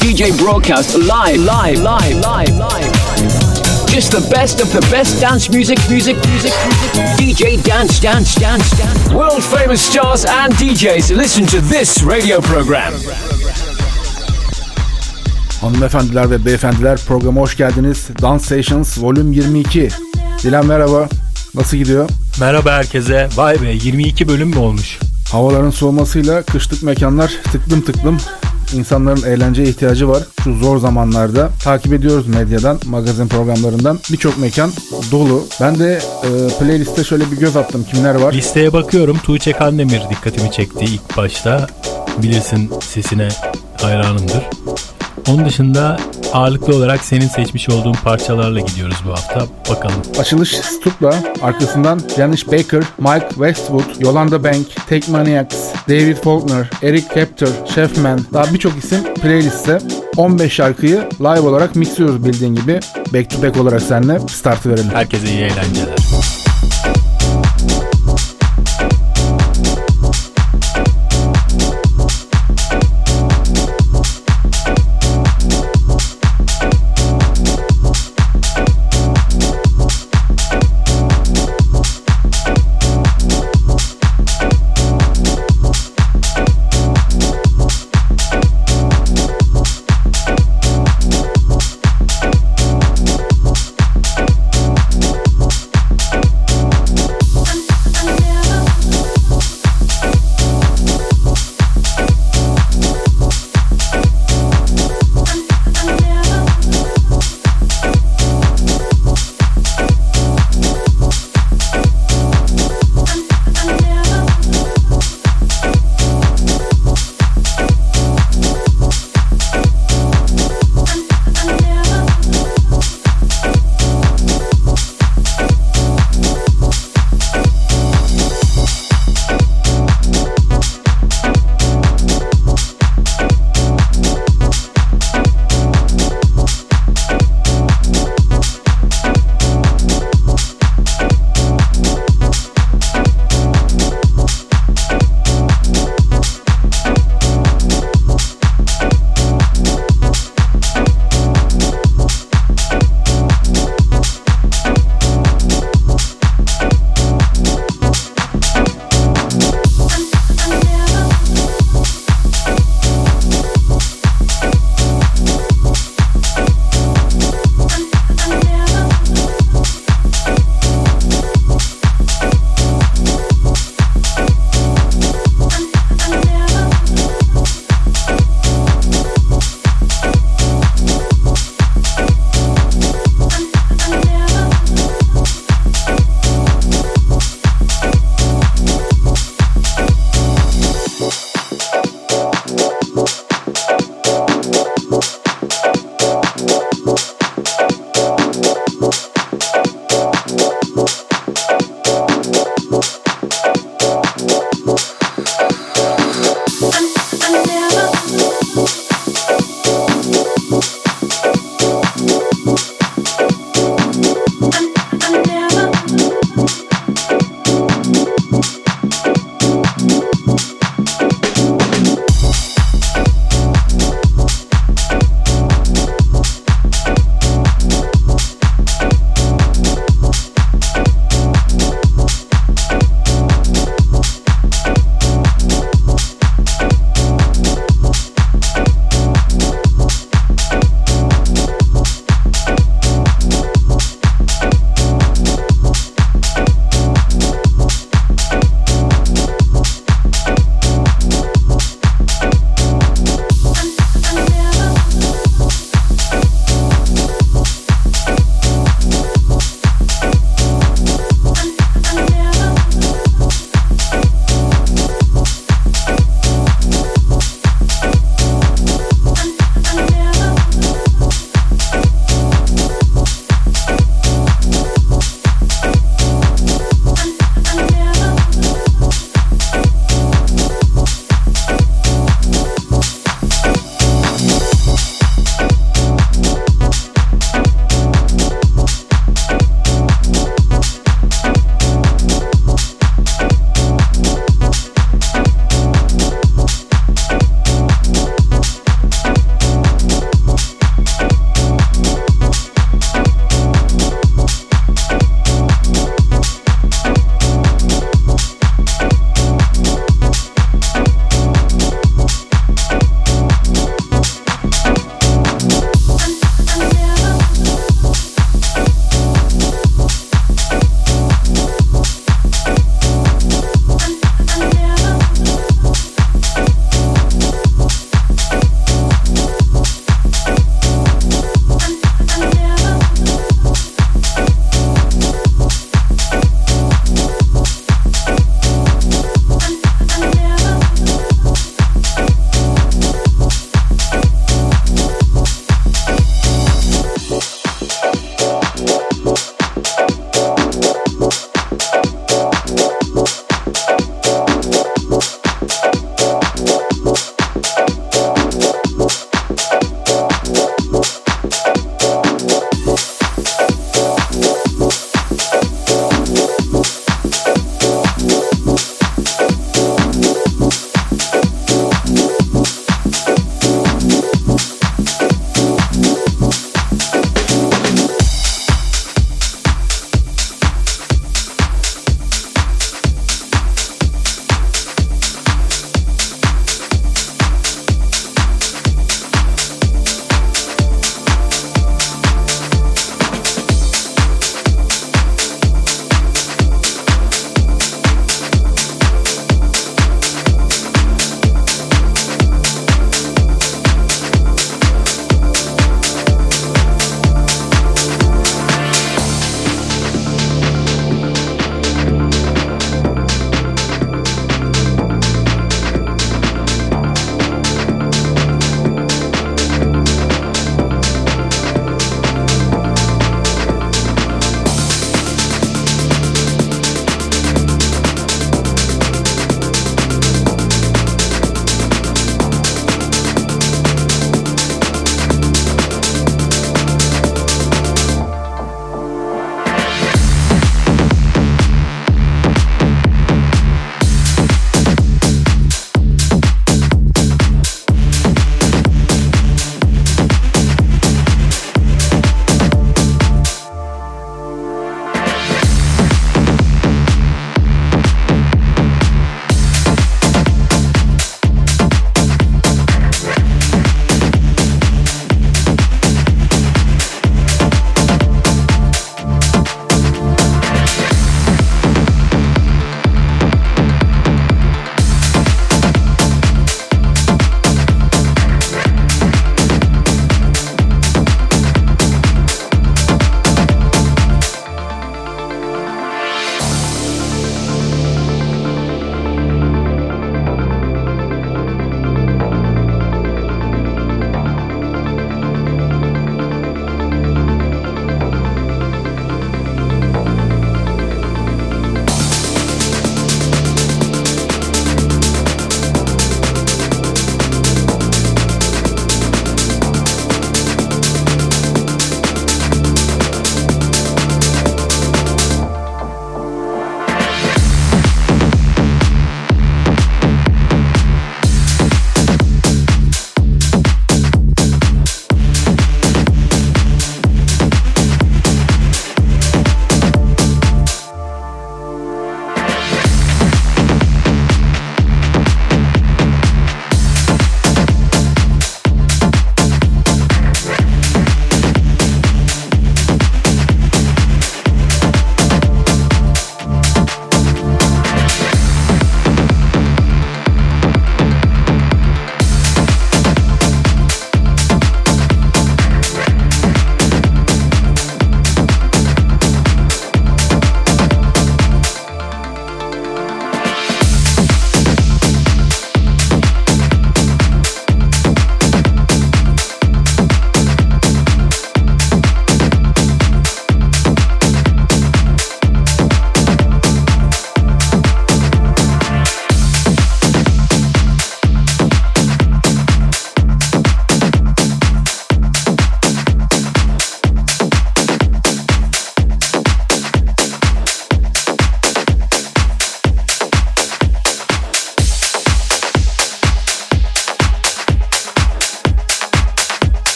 DJ 0.00 0.36
broadcast 0.38 0.96
live, 0.96 1.40
live, 1.40 1.78
live, 1.82 2.16
live, 2.16 2.56
live. 2.56 2.92
Just 3.86 4.12
the 4.12 4.26
best 4.30 4.60
of 4.60 4.72
the 4.72 4.80
best 4.90 5.20
dance 5.20 5.52
music, 5.52 5.78
music, 5.90 6.16
music, 6.16 6.52
music. 6.66 7.00
DJ 7.18 7.62
Dance, 7.62 8.00
Dance, 8.00 8.34
Dance, 8.40 8.70
Dance. 8.78 9.12
World 9.12 9.44
famous 9.44 9.82
stars 9.82 10.24
and 10.24 10.52
DJs 10.54 11.16
listen 11.16 11.46
to 11.46 11.60
this 11.60 12.02
radio 12.02 12.40
program. 12.40 12.92
Hanımefendiler 15.60 16.30
ve 16.30 16.44
beyefendiler 16.44 16.98
programa 17.06 17.40
hoş 17.40 17.56
geldiniz. 17.56 18.08
Dance 18.22 18.44
Sessions 18.44 18.98
Volume 18.98 19.36
22. 19.36 19.88
Dilan 20.42 20.66
merhaba. 20.66 21.08
Nasıl 21.54 21.76
gidiyor? 21.76 22.08
Merhaba 22.40 22.72
herkese. 22.72 23.28
Vay 23.36 23.62
be 23.62 23.70
22 23.72 24.28
bölüm 24.28 24.48
mü 24.48 24.58
olmuş? 24.58 24.98
Havaların 25.32 25.70
soğumasıyla 25.70 26.42
kışlık 26.42 26.82
mekanlar 26.82 27.32
tıklım 27.52 27.80
tıklım. 27.80 28.18
İnsanların 28.74 29.22
eğlenceye 29.22 29.68
ihtiyacı 29.68 30.08
var. 30.08 30.22
Şu 30.44 30.54
zor 30.54 30.78
zamanlarda 30.78 31.48
takip 31.64 31.92
ediyoruz 31.92 32.26
medyadan, 32.28 32.78
magazin 32.86 33.28
programlarından. 33.28 33.98
Birçok 34.12 34.38
mekan 34.38 34.70
dolu. 35.10 35.44
Ben 35.60 35.78
de 35.78 36.00
e, 36.24 36.28
playliste 36.58 37.04
şöyle 37.04 37.30
bir 37.30 37.36
göz 37.36 37.56
attım. 37.56 37.84
Kimler 37.84 38.14
var? 38.14 38.32
Listeye 38.32 38.72
bakıyorum. 38.72 39.18
Tuğçe 39.18 39.52
Kandemir 39.52 40.02
dikkatimi 40.10 40.50
çekti 40.52 40.84
ilk 40.84 41.16
başta. 41.16 41.66
Bilirsin 42.22 42.70
sesine 42.80 43.28
hayranımdır. 43.82 44.42
Onun 45.28 45.44
dışında 45.44 45.96
ağırlıklı 46.32 46.76
olarak 46.76 47.04
senin 47.04 47.28
seçmiş 47.28 47.68
olduğun 47.68 47.92
parçalarla 47.92 48.60
gidiyoruz 48.60 48.96
bu 49.06 49.10
hafta. 49.10 49.46
Bakalım. 49.70 50.02
Açılış 50.18 50.50
Stut'la 50.50 51.14
arkasından 51.42 52.00
Janice 52.16 52.46
Baker, 52.46 52.82
Mike 52.98 53.28
Westwood, 53.28 54.00
Yolanda 54.00 54.44
Bank, 54.44 54.66
Take 54.88 55.12
Maniacs, 55.12 55.56
David 55.88 56.16
Faulkner, 56.16 56.70
Eric 56.82 57.06
Captor, 57.14 57.48
Chefman 57.74 58.20
daha 58.32 58.54
birçok 58.54 58.84
isim 58.84 59.14
playlistte 59.14 59.78
15 60.16 60.52
şarkıyı 60.52 61.08
live 61.20 61.40
olarak 61.40 61.76
mixliyoruz 61.76 62.24
bildiğin 62.24 62.54
gibi. 62.54 62.80
Back 63.14 63.30
to 63.30 63.42
back 63.42 63.56
olarak 63.56 63.82
seninle 63.82 64.20
startı 64.20 64.70
verelim. 64.70 64.90
Herkese 64.90 65.28
iyi 65.28 65.38
eğlenceler. 65.38 66.49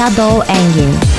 Shadow 0.00 0.40
Engin. 0.48 1.09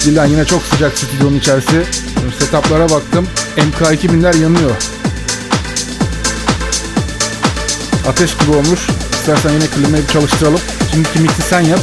Evet 0.00 0.12
Dilan 0.12 0.26
yine 0.26 0.44
çok 0.44 0.62
sıcak 0.62 0.98
stüdyonun 0.98 1.36
içerisi. 1.36 1.82
Setuplara 2.38 2.90
baktım. 2.90 3.28
MK2000'ler 3.56 4.42
yanıyor. 4.42 4.70
Ateş 8.08 8.36
gibi 8.36 8.50
olmuş. 8.50 8.80
İstersen 9.12 9.50
yine 9.50 9.66
klimayı 9.66 10.02
bir 10.02 10.12
çalıştıralım. 10.12 10.60
Şimdiki 10.92 11.18
mixi 11.18 11.42
sen 11.42 11.60
yap. 11.60 11.80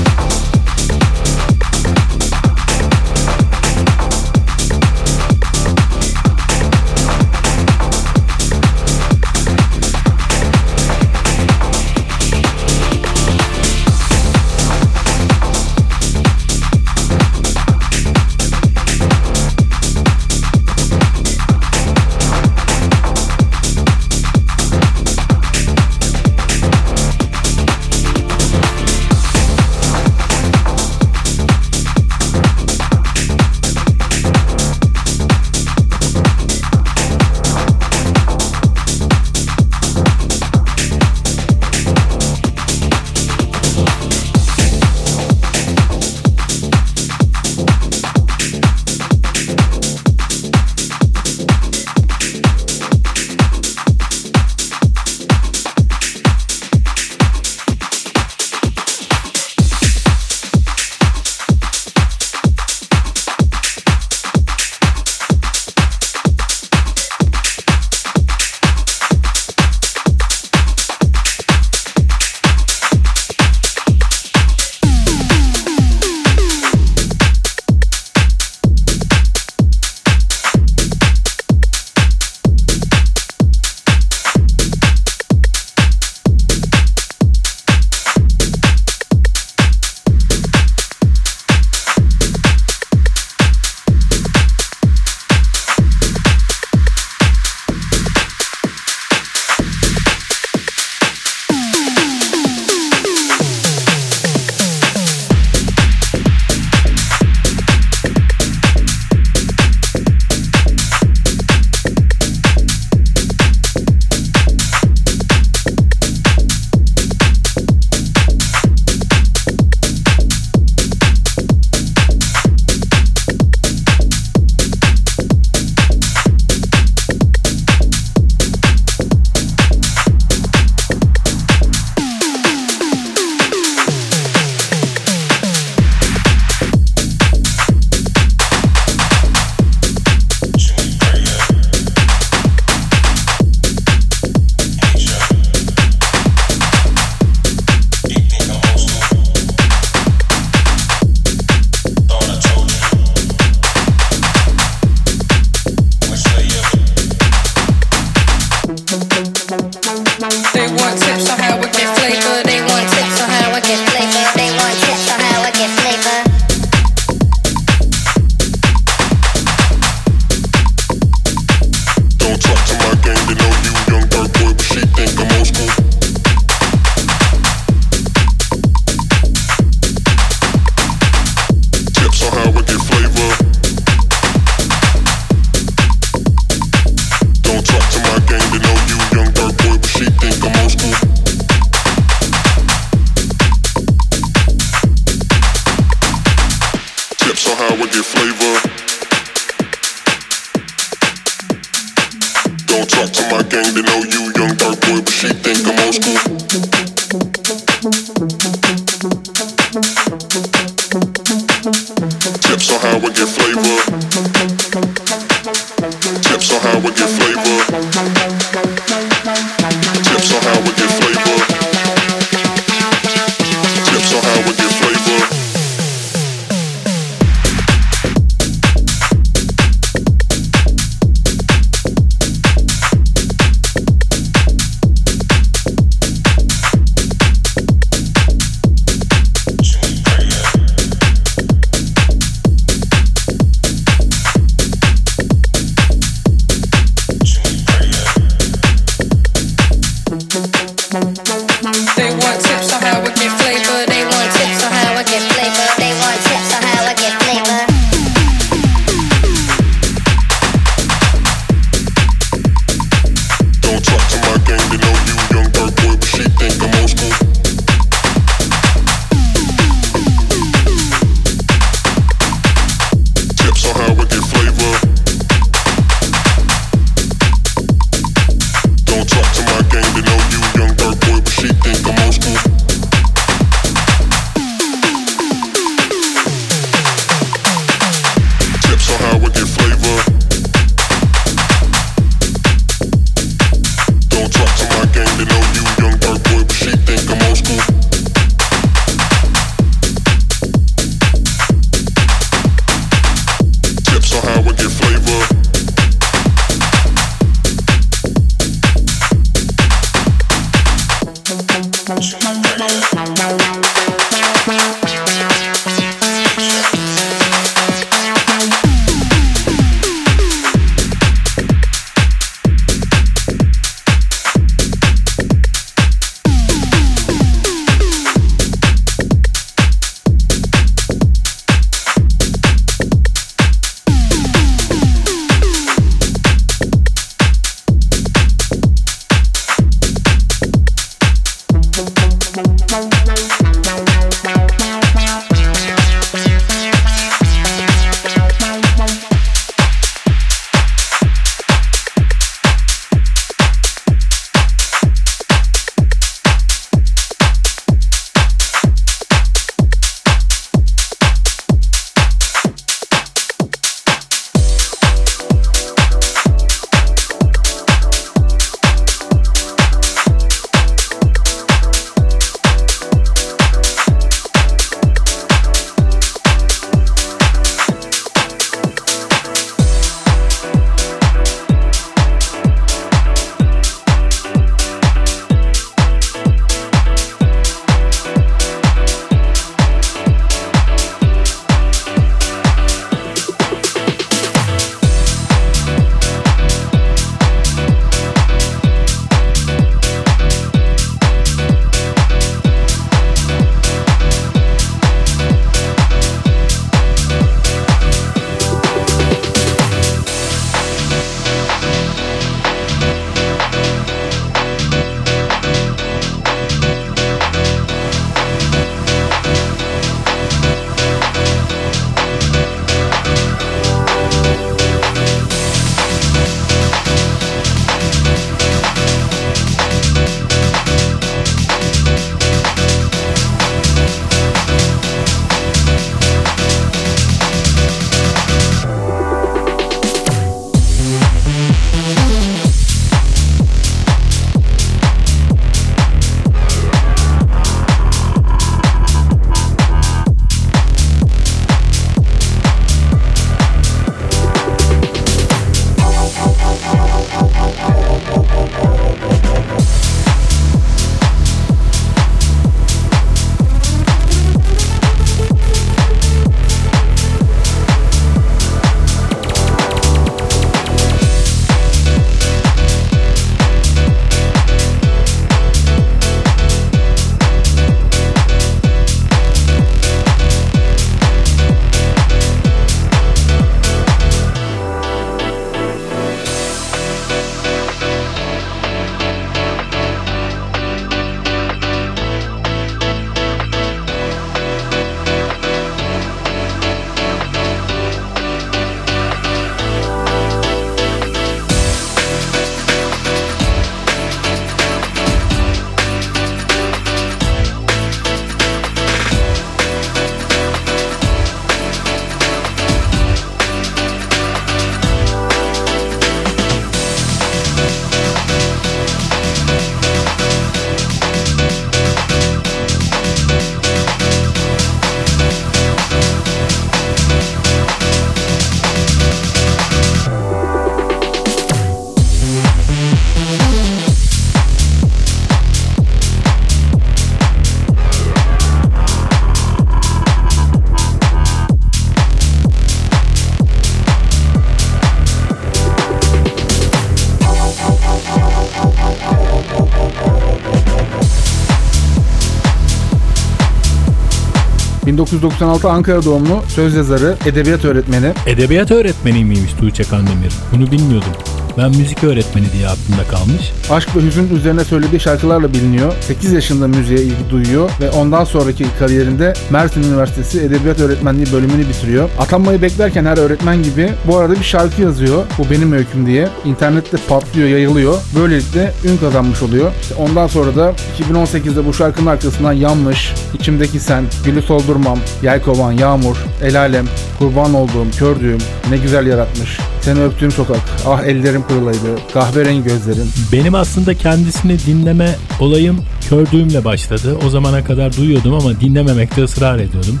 1996 555.12 555.68
Ankara 555.70 556.04
doğumlu 556.04 556.42
söz 556.48 556.74
yazarı, 556.74 557.16
edebiyat 557.26 557.64
öğretmeni. 557.64 558.12
Edebiyat 558.26 558.70
öğretmeni 558.70 559.24
miymiş 559.24 559.52
Tuğçe 559.52 559.82
Kandemir? 559.82 560.32
Bunu 560.52 560.70
bilmiyordum. 560.70 561.12
Ben 561.58 561.70
müzik 561.70 562.04
öğretmeni 562.04 562.52
diye 562.52 562.68
aklımda 562.68 563.04
kalmış. 563.10 563.52
Aşk 563.70 563.96
ve 563.96 564.00
hüzün 564.00 564.36
üzerine 564.36 564.64
söylediği 564.64 565.00
şarkılarla 565.00 565.52
biliniyor. 565.52 565.92
8 566.00 566.32
yaşında 566.32 566.68
müziğe 566.68 567.00
ilgi 567.00 567.30
duyuyor 567.30 567.70
ve 567.80 567.90
ondan 567.90 568.24
sonraki 568.24 568.66
kariyerinde 568.78 569.32
Mersin 569.50 569.82
Üniversitesi 569.82 570.40
Edebiyat 570.40 570.80
Öğretmenliği 570.80 571.26
bölümünü 571.32 571.68
bitiriyor. 571.68 572.08
Atanmayı 572.18 572.62
beklerken 572.62 573.04
her 573.04 573.18
öğretmen 573.18 573.62
gibi 573.62 573.90
bu 574.08 574.16
arada 574.16 574.34
bir 574.34 574.44
şarkı 574.44 574.82
yazıyor. 574.82 575.24
Bu 575.38 575.50
benim 575.50 575.72
öyküm 575.72 576.06
diye. 576.06 576.28
İnternette 576.44 576.96
patlıyor, 577.08 577.48
yayılıyor. 577.48 577.98
Böylelikle 578.16 578.72
ün 578.84 578.96
kazanmış 578.96 579.42
oluyor. 579.42 579.72
İşte 579.82 579.94
ondan 579.94 580.26
sonra 580.26 580.56
da 580.56 580.72
2018'de 581.10 581.66
bu 581.66 581.74
şarkının 581.74 582.06
arkasından 582.06 582.52
Yanlış, 582.52 583.14
İçimdeki 583.34 583.80
Sen, 583.80 584.04
Gülü 584.24 584.42
Soldurmam, 584.42 584.98
Yelkovan, 585.22 585.72
Yağmur, 585.72 586.16
El 586.42 586.60
Alem, 586.60 586.86
Kurban 587.18 587.54
Olduğum, 587.54 587.90
Kördüğüm, 587.98 588.38
Ne 588.70 588.76
Güzel 588.76 589.06
Yaratmış, 589.06 589.58
Seni 589.82 590.02
Öptüğüm 590.02 590.32
Sokak, 590.32 590.60
Ah 590.86 591.02
Ellerim 591.02 591.44
Kırılaydı, 591.48 591.98
Kahverengi 592.14 592.64
Gözlerin, 592.64 593.10
Benim 593.32 593.54
aslında 593.54 593.94
kendisini 593.94 594.58
dinleme 594.66 595.16
olayım 595.40 595.84
kördüğümle 596.08 596.64
başladı. 596.64 597.18
O 597.26 597.30
zamana 597.30 597.64
kadar 597.64 597.96
duyuyordum 597.96 598.34
ama 598.34 598.60
dinlememekte 598.60 599.24
ısrar 599.24 599.58
ediyordum. 599.58 600.00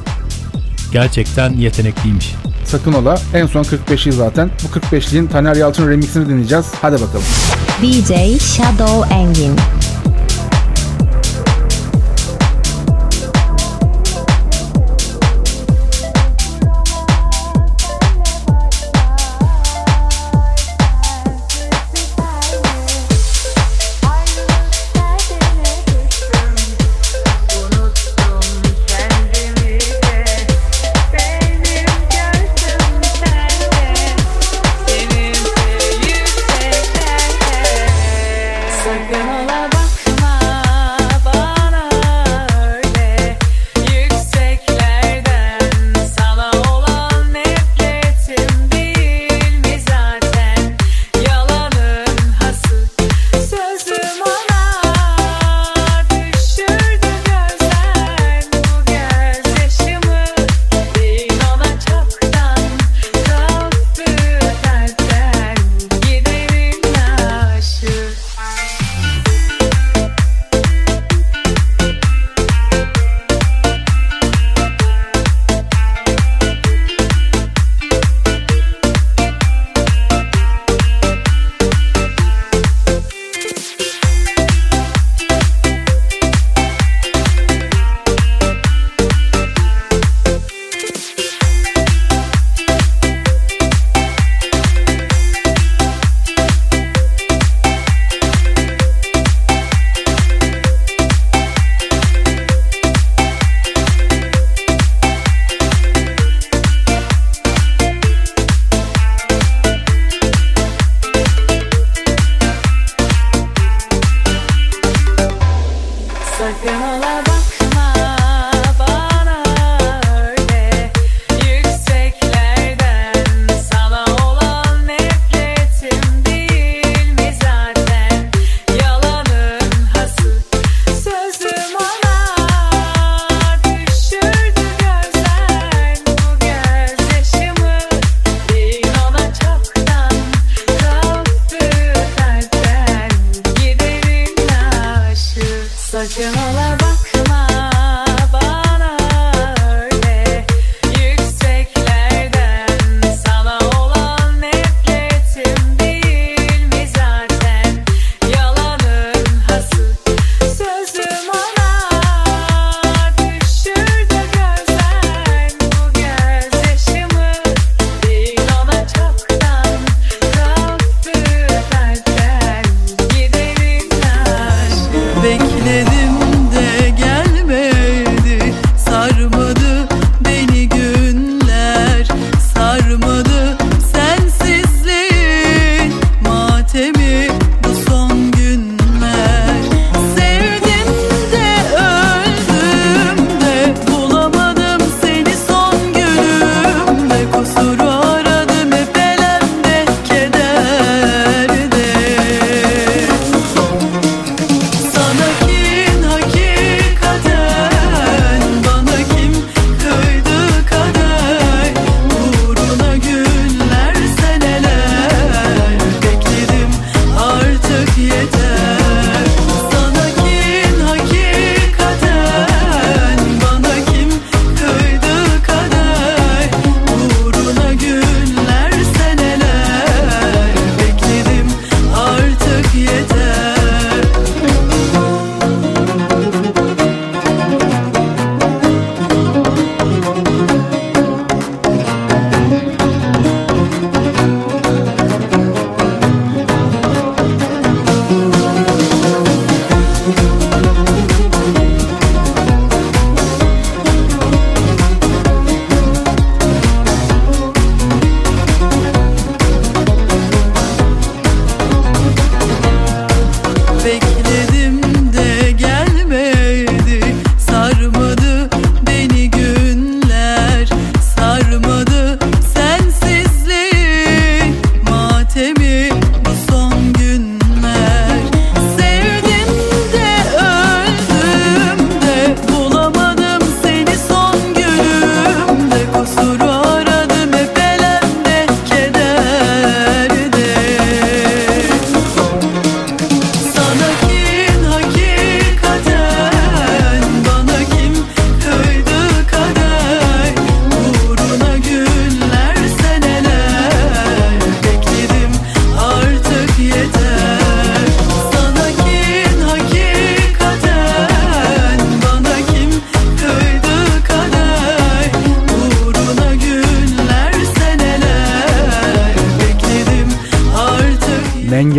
Gerçekten 0.92 1.52
yetenekliymiş. 1.52 2.34
Sakın 2.64 2.92
ola. 2.92 3.18
En 3.34 3.46
son 3.46 3.62
45'i 3.62 4.12
zaten. 4.12 4.50
Bu 4.64 4.78
45'liğin 4.78 5.28
Taner 5.28 5.56
Yalçın 5.56 5.90
remixini 5.90 6.28
dinleyeceğiz. 6.28 6.66
Hadi 6.82 6.94
bakalım. 6.94 7.24
DJ 7.82 8.42
Shadow 8.42 9.14
Engin. 9.14 9.56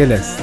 Mengeles. 0.04 0.36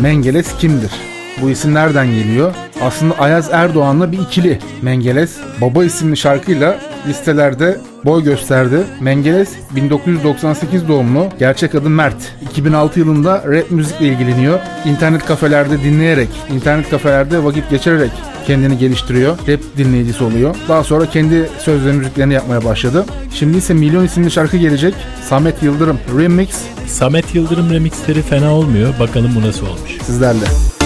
Mengeles 0.00 0.56
kimdir? 0.58 1.17
Bu 1.42 1.50
isim 1.50 1.74
nereden 1.74 2.06
geliyor? 2.06 2.54
Aslında 2.82 3.14
Ayaz 3.18 3.48
Erdoğan'la 3.52 4.12
bir 4.12 4.18
ikili 4.18 4.58
Mengeles 4.82 5.36
Baba 5.60 5.84
isimli 5.84 6.16
şarkıyla 6.16 6.78
listelerde 7.08 7.78
boy 8.04 8.24
gösterdi. 8.24 8.76
Mengeles 9.00 9.48
1998 9.76 10.88
doğumlu, 10.88 11.28
gerçek 11.38 11.74
adı 11.74 11.90
Mert. 11.90 12.34
2006 12.50 12.98
yılında 13.00 13.44
rap 13.46 13.70
müzikle 13.70 14.06
ilgileniyor. 14.06 14.60
İnternet 14.84 15.26
kafelerde 15.26 15.82
dinleyerek, 15.82 16.28
internet 16.54 16.90
kafelerde 16.90 17.44
vakit 17.44 17.70
geçirerek 17.70 18.10
kendini 18.46 18.78
geliştiriyor. 18.78 19.38
Rap 19.48 19.60
dinleyicisi 19.76 20.24
oluyor. 20.24 20.56
Daha 20.68 20.84
sonra 20.84 21.06
kendi 21.06 21.48
sözlerini 21.58 21.98
müziklerini 21.98 22.34
yapmaya 22.34 22.64
başladı. 22.64 23.04
Şimdi 23.34 23.56
ise 23.58 23.74
Milyon 23.74 24.04
isimli 24.04 24.30
şarkı 24.30 24.56
gelecek. 24.56 24.94
Samet 25.22 25.62
Yıldırım 25.62 25.98
Remix. 26.18 26.48
Samet 26.86 27.34
Yıldırım 27.34 27.70
remixleri 27.70 28.22
fena 28.22 28.54
olmuyor. 28.54 28.94
Bakalım 29.00 29.30
bu 29.36 29.48
nasıl 29.48 29.66
olmuş. 29.66 29.98
Sizlerle. 30.02 30.77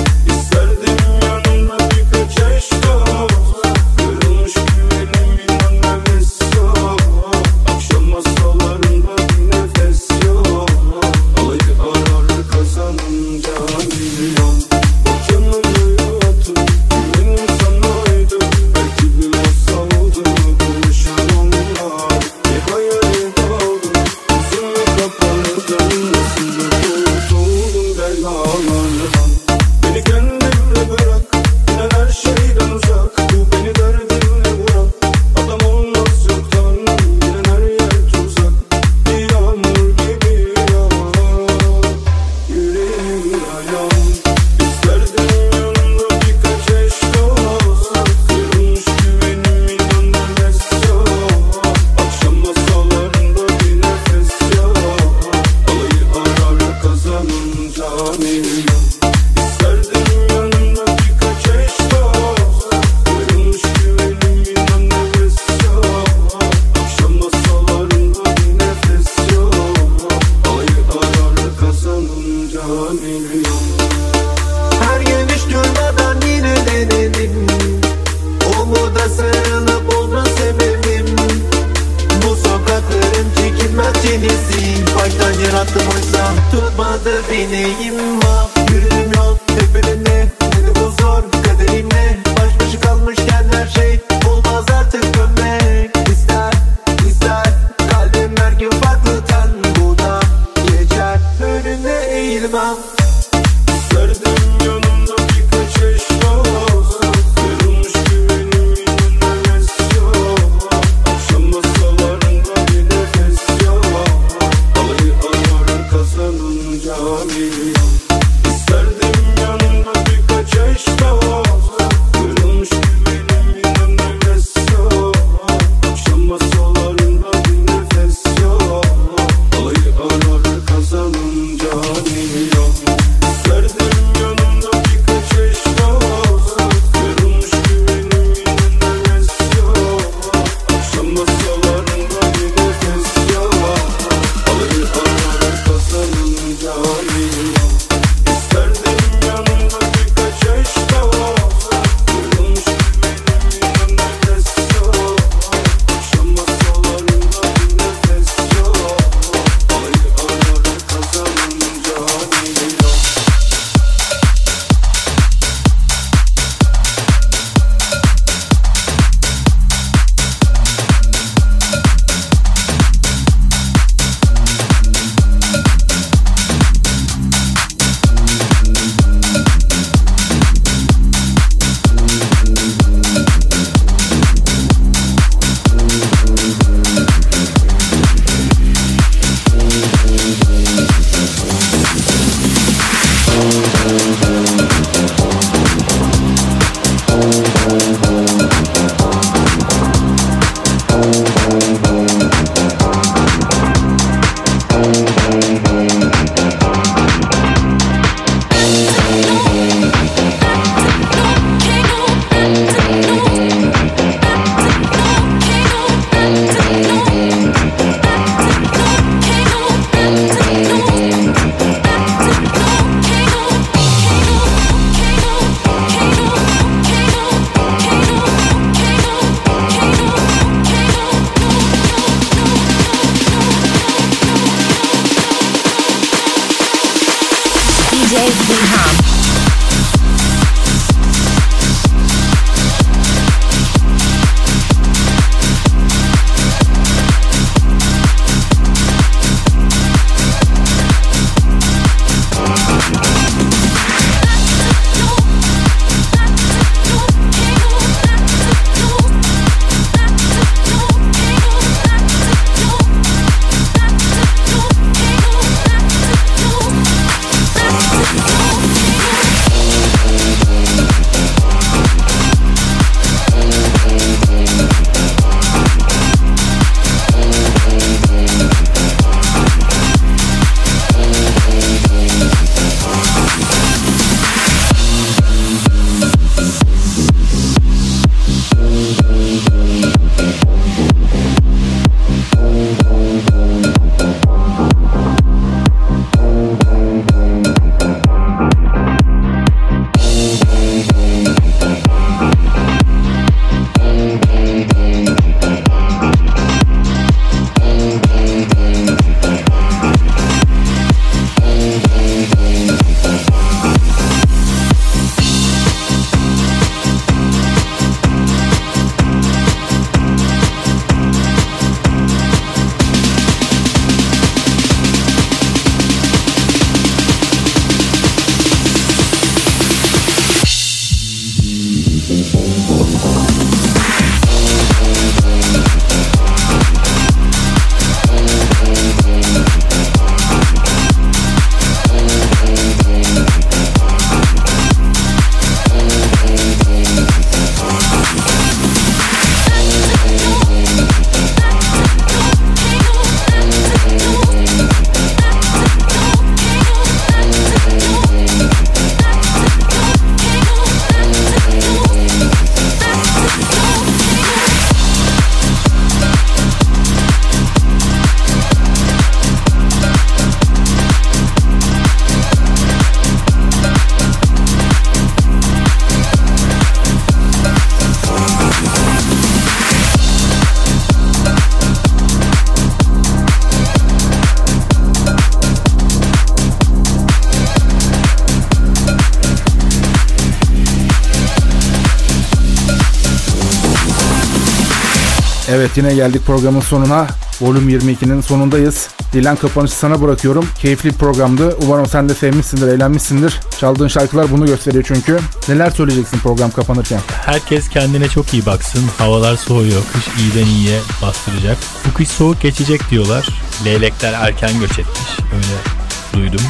Yine 395.77 395.95
geldik 395.95 396.23
programın 396.27 396.61
sonuna. 396.61 397.07
Volüm 397.41 397.69
22'nin 397.69 398.21
sonundayız. 398.21 398.89
Dilan 399.13 399.37
kapanışı 399.37 399.75
sana 399.75 400.03
bırakıyorum. 400.03 400.49
Keyifli 400.59 400.91
bir 400.91 400.95
programdı. 400.95 401.57
Umarım 401.63 401.87
sen 401.87 402.09
de 402.09 402.15
sevmişsindir, 402.15 402.69
eğlenmişsindir. 402.69 403.41
Çaldığın 403.61 403.89
şarkılar 403.89 404.31
bunu 404.31 404.47
gösteriyor 404.47 404.85
çünkü. 404.89 405.19
Neler 405.49 405.71
söyleyeceksin 405.71 406.19
program 406.19 406.51
kapanırken? 406.51 407.01
Herkes 407.27 407.69
kendine 407.69 408.09
çok 408.09 408.35
iyi 408.35 408.47
baksın. 408.47 408.85
Havalar 408.99 409.37
soğuyor. 409.37 409.83
Kış 409.93 410.05
iyiden 410.19 410.47
iyiye 410.47 410.81
bastıracak. 411.03 411.59
Bu 411.89 411.95
kış 411.95 412.09
soğuk 412.09 412.41
geçecek 412.41 412.91
diyorlar. 412.91 413.29
Leylekler 413.65 414.13
erken 414.13 414.61
göç 414.61 414.79
etmiş. 414.79 415.19
Öyle 415.35 416.23
duydum. 416.23 416.47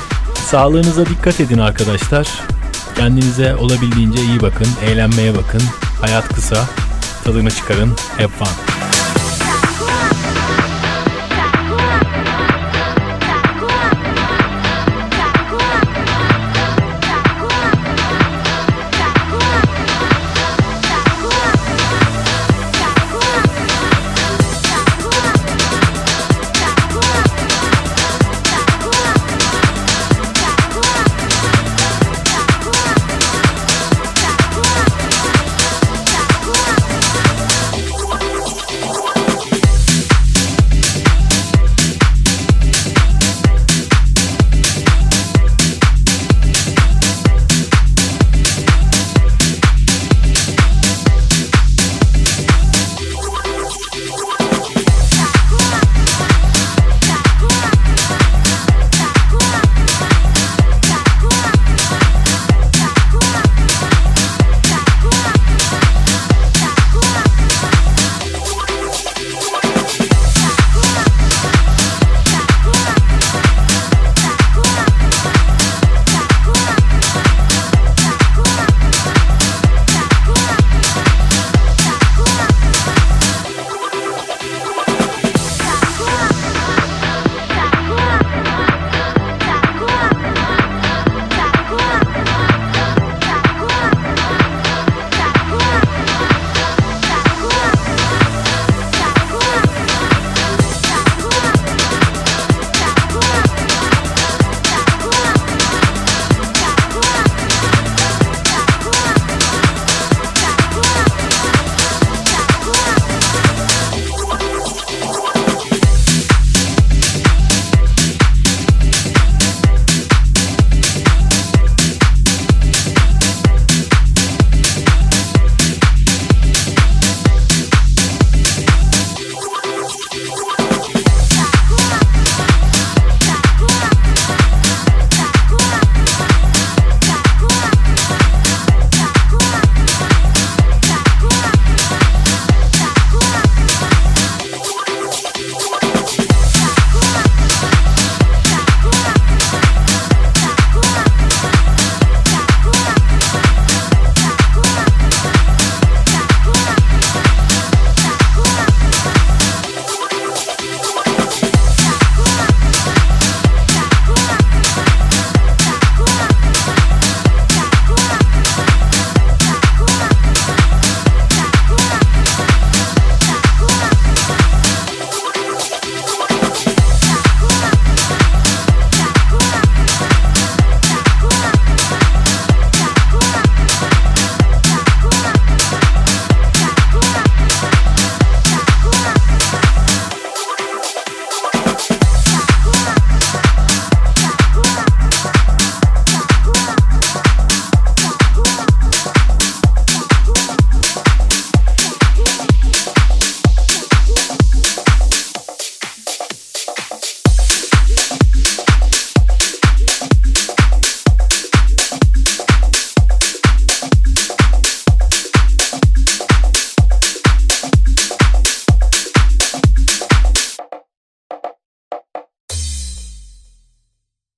Sağlığınıza 0.50 1.06
dikkat 1.06 1.40
edin 1.40 1.58
arkadaşlar. 1.58 2.28
Kendinize 2.96 3.56
olabildiğince 3.56 4.22
iyi 4.22 4.42
bakın. 4.42 4.66
Eğlenmeye 4.86 5.36
bakın. 5.36 5.62
Hayat 6.00 6.28
kısa. 6.34 6.68
Tadını 7.24 7.50
çıkarın. 7.50 7.96
Have 8.18 8.28
fun. 8.28 8.71